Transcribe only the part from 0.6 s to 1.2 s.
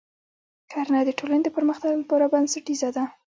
کرنه د